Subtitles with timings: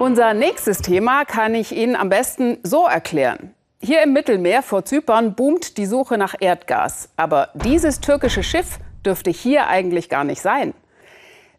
[0.00, 3.54] Unser nächstes Thema kann ich Ihnen am besten so erklären.
[3.82, 7.10] Hier im Mittelmeer vor Zypern boomt die Suche nach Erdgas.
[7.16, 10.72] Aber dieses türkische Schiff dürfte hier eigentlich gar nicht sein.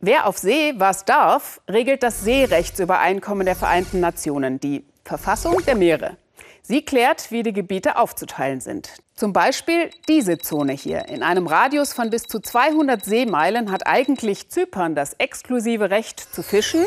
[0.00, 6.16] Wer auf See was darf, regelt das Seerechtsübereinkommen der Vereinten Nationen, die Verfassung der Meere.
[6.60, 8.90] Sie klärt, wie die Gebiete aufzuteilen sind.
[9.14, 11.06] Zum Beispiel diese Zone hier.
[11.08, 16.42] In einem Radius von bis zu 200 Seemeilen hat eigentlich Zypern das exklusive Recht zu
[16.42, 16.84] fischen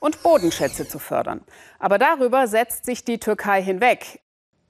[0.00, 1.42] und Bodenschätze zu fördern.
[1.78, 4.20] Aber darüber setzt sich die Türkei hinweg.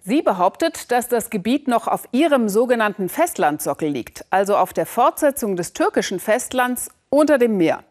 [0.03, 5.57] Sie behauptet, dass das Gebiet noch auf ihrem sogenannten Festlandsockel liegt, also auf der Fortsetzung
[5.57, 7.85] des türkischen Festlands unter dem Meer.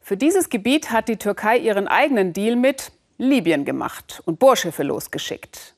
[0.00, 5.74] Für dieses Gebiet hat die Türkei ihren eigenen Deal mit Libyen gemacht und Bohrschiffe losgeschickt.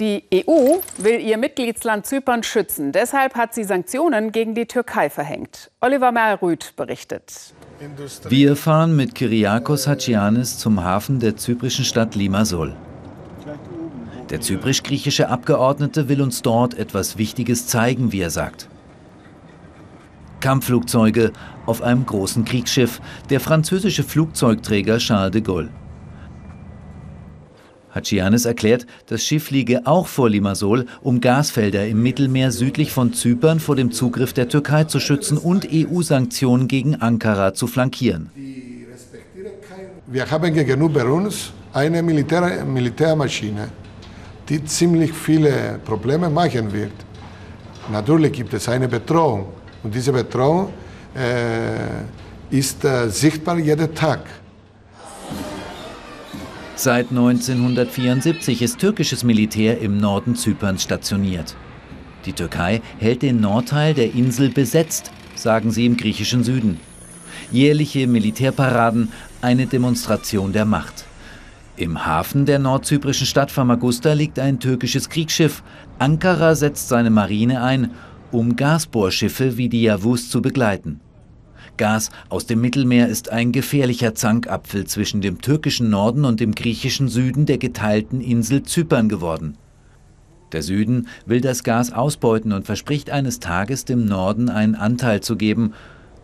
[0.00, 2.90] Die EU will ihr Mitgliedsland Zypern schützen.
[2.90, 5.70] Deshalb hat sie Sanktionen gegen die Türkei verhängt.
[5.80, 7.54] Oliver Meyer-Rüth berichtet.
[8.28, 12.74] Wir fahren mit Kyriakos Hachianis zum Hafen der zyprischen Stadt Limassol.
[14.30, 18.68] Der zyprisch-griechische Abgeordnete will uns dort etwas Wichtiges zeigen, wie er sagt.
[20.40, 21.32] Kampfflugzeuge
[21.66, 25.70] auf einem großen Kriegsschiff, der französische Flugzeugträger Charles de Gaulle.
[27.94, 33.60] Hachianis erklärt, das Schiff liege auch vor Limassol, um Gasfelder im Mittelmeer südlich von Zypern
[33.60, 38.30] vor dem Zugriff der Türkei zu schützen und EU-Sanktionen gegen Ankara zu flankieren.
[40.06, 43.68] Wir haben gegenüber uns eine Militär Militärmaschine,
[44.48, 46.92] die ziemlich viele Probleme machen wird.
[47.90, 49.46] Natürlich gibt es eine Bedrohung
[49.82, 50.72] und diese Bedrohung
[51.14, 54.20] äh, ist äh, sichtbar jeden Tag.
[56.76, 61.54] Seit 1974 ist türkisches Militär im Norden Zyperns stationiert.
[62.26, 66.80] Die Türkei hält den Nordteil der Insel besetzt, sagen sie im griechischen Süden.
[67.52, 71.04] Jährliche Militärparaden, eine Demonstration der Macht.
[71.76, 75.62] Im Hafen der nordzyprischen Stadt Famagusta liegt ein türkisches Kriegsschiff.
[76.00, 77.92] Ankara setzt seine Marine ein,
[78.32, 81.00] um Gasbohrschiffe wie die Yavuz zu begleiten.
[81.76, 87.08] Gas aus dem Mittelmeer ist ein gefährlicher Zankapfel zwischen dem türkischen Norden und dem griechischen
[87.08, 89.56] Süden der geteilten Insel Zypern geworden.
[90.52, 95.36] Der Süden will das Gas ausbeuten und verspricht eines Tages dem Norden einen Anteil zu
[95.36, 95.72] geben,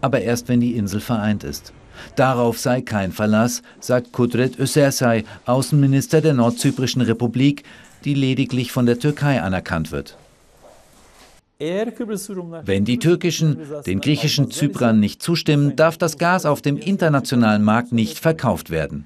[0.01, 1.72] aber erst wenn die Insel vereint ist.
[2.17, 7.65] Darauf sei kein Verlass, sagt Kudret Ösersay, Außenminister der Nordzyprischen Republik,
[8.05, 10.17] die lediglich von der Türkei anerkannt wird.
[11.60, 17.93] Wenn die türkischen den griechischen Zyprern nicht zustimmen, darf das Gas auf dem internationalen Markt
[17.93, 19.04] nicht verkauft werden.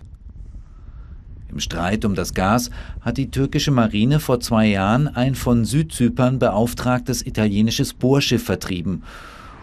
[1.51, 2.71] Im Streit um das Gas
[3.01, 9.03] hat die türkische Marine vor zwei Jahren ein von Südzypern beauftragtes italienisches Bohrschiff vertrieben.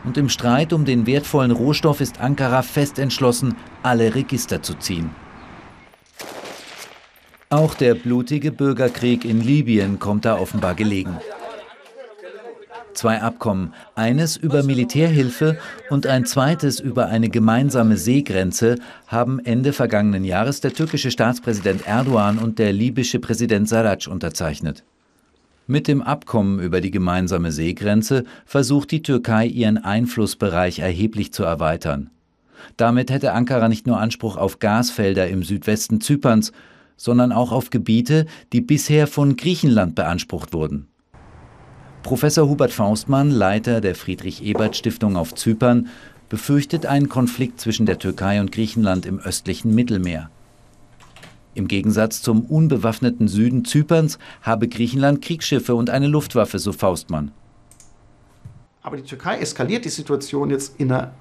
[0.03, 5.12] Und im Streit um den wertvollen Rohstoff ist Ankara fest entschlossen, alle Register zu ziehen.
[7.50, 11.18] Auch der blutige Bürgerkrieg in Libyen kommt da offenbar gelegen.
[12.94, 15.57] Zwei Abkommen, eines über Militärhilfe
[15.90, 18.75] und ein zweites über eine gemeinsame Seegrenze,
[19.07, 24.84] haben Ende vergangenen Jahres der türkische Staatspräsident Erdogan und der libysche Präsident Sarraj unterzeichnet.
[25.68, 32.09] Mit dem Abkommen über die gemeinsame Seegrenze versucht die Türkei ihren Einflussbereich erheblich zu erweitern.
[32.78, 36.52] Damit hätte Ankara nicht nur Anspruch auf Gasfelder im Südwesten Zyperns,
[36.97, 40.91] sondern auch auf Gebiete, die bisher von Griechenland beansprucht wurden.
[42.03, 45.88] Professor Hubert Faustmann, Leiter der Friedrich-Ebert-Stiftung auf Zypern,
[46.29, 50.29] befürchtet einen Konflikt zwischen der Türkei und Griechenland im östlichen Mittelmeer.
[51.53, 57.31] Im Gegensatz zum unbewaffneten Süden Zyperns habe Griechenland Kriegsschiffe und eine Luftwaffe, so Faustmann.
[58.81, 61.11] Aber die Türkei eskaliert die Situation jetzt in einer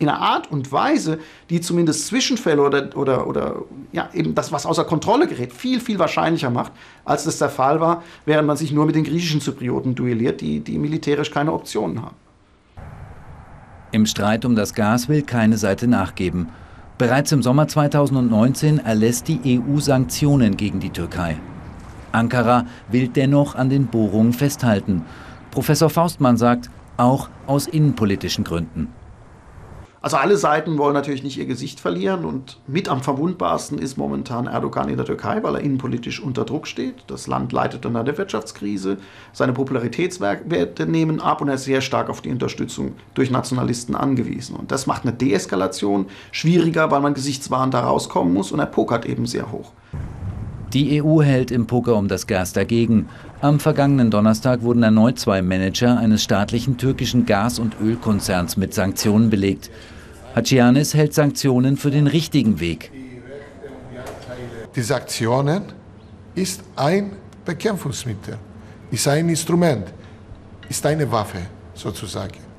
[0.00, 1.18] in einer Art und Weise,
[1.50, 3.56] die zumindest Zwischenfälle oder, oder, oder
[3.92, 6.72] ja, eben das, was außer Kontrolle gerät, viel, viel wahrscheinlicher macht,
[7.04, 10.60] als das der Fall war, während man sich nur mit den griechischen Zyprioten duelliert, die,
[10.60, 12.16] die militärisch keine Optionen haben.
[13.92, 16.48] Im Streit um das Gas will keine Seite nachgeben.
[16.96, 21.36] Bereits im Sommer 2019 erlässt die EU Sanktionen gegen die Türkei.
[22.12, 25.04] Ankara will dennoch an den Bohrungen festhalten.
[25.50, 28.88] Professor Faustmann sagt, auch aus innenpolitischen Gründen.
[30.02, 34.46] Also alle Seiten wollen natürlich nicht ihr Gesicht verlieren und mit am verwundbarsten ist momentan
[34.46, 37.04] Erdogan in der Türkei, weil er innenpolitisch unter Druck steht.
[37.08, 38.96] Das Land leidet unter der Wirtschaftskrise,
[39.34, 44.56] seine Popularitätswerte nehmen ab und er ist sehr stark auf die Unterstützung durch Nationalisten angewiesen.
[44.56, 49.04] Und das macht eine Deeskalation schwieriger, weil man gesichtswahrend da rauskommen muss und er pokert
[49.04, 49.72] eben sehr hoch.
[50.72, 53.08] Die EU hält im Poker um das Gas dagegen.
[53.40, 59.30] Am vergangenen Donnerstag wurden erneut zwei Manager eines staatlichen türkischen Gas- und Ölkonzerns mit Sanktionen
[59.30, 59.70] belegt.
[60.36, 62.92] Hacianis hält Sanktionen für den richtigen Weg.
[64.76, 65.62] Die Sanktionen
[66.36, 68.36] ist ein Bekämpfungsmittel,
[68.92, 69.92] ist ein Instrument,
[70.68, 71.38] ist eine Waffe
[71.74, 72.49] sozusagen.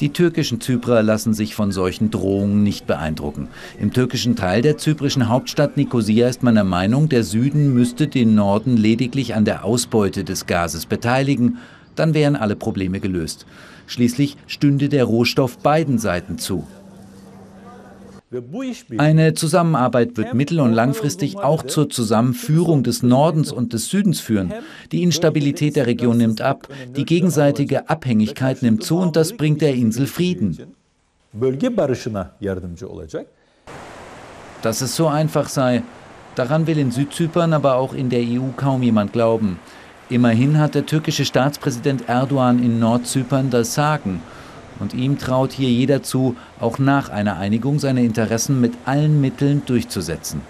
[0.00, 3.48] Die türkischen Zyprer lassen sich von solchen Drohungen nicht beeindrucken.
[3.80, 8.34] Im türkischen Teil der zyprischen Hauptstadt Nikosia ist man der Meinung, der Süden müsste den
[8.34, 11.58] Norden lediglich an der Ausbeute des Gases beteiligen.
[11.94, 13.46] Dann wären alle Probleme gelöst.
[13.86, 16.66] Schließlich stünde der Rohstoff beiden Seiten zu.
[18.98, 24.52] Eine Zusammenarbeit wird mittel- und langfristig auch zur Zusammenführung des Nordens und des Südens führen.
[24.92, 29.74] Die Instabilität der Region nimmt ab, die gegenseitige Abhängigkeit nimmt zu und das bringt der
[29.74, 30.58] Insel Frieden.
[34.62, 35.82] Dass es so einfach sei,
[36.34, 39.58] daran will in Südzypern, aber auch in der EU kaum jemand glauben.
[40.08, 44.22] Immerhin hat der türkische Staatspräsident Erdogan in Nordzypern das Sagen.
[44.78, 49.62] Und ihm traut hier jeder zu, auch nach einer Einigung seine Interessen mit allen Mitteln
[49.64, 50.40] durchzusetzen.